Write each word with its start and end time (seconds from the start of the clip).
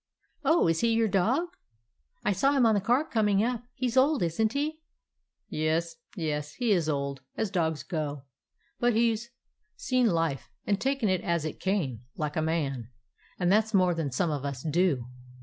"Oh, 0.43 0.67
is 0.67 0.79
he 0.79 0.93
your 0.93 1.07
dog? 1.07 1.49
I 2.25 2.31
saw 2.31 2.53
him 2.53 2.65
on 2.65 2.73
the 2.73 2.81
car 2.81 3.05
coming 3.05 3.43
up. 3.43 3.65
He 3.75 3.87
's 3.87 3.95
old, 3.95 4.23
is 4.23 4.41
n't 4.41 4.53
he?" 4.53 4.81
"Yes, 5.47 5.97
yes; 6.15 6.53
he 6.53 6.71
is 6.71 6.89
old, 6.89 7.21
as 7.37 7.51
dogs 7.51 7.83
go. 7.83 8.23
But 8.79 8.95
he 8.95 9.15
's 9.15 9.29
seen 9.75 10.07
life, 10.07 10.49
and 10.65 10.81
taken 10.81 11.07
it 11.07 11.21
as 11.21 11.45
it 11.45 11.59
came, 11.59 12.01
like 12.15 12.35
a 12.35 12.41
man; 12.41 12.89
and 13.37 13.51
that 13.51 13.67
's 13.67 13.75
more 13.75 13.93
than 13.93 14.11
some 14.11 14.31
of 14.31 14.43
us 14.43 14.63
do." 14.63 15.05